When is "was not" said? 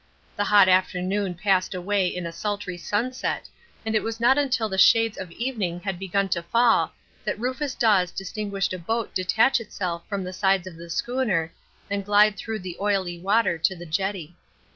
4.01-4.35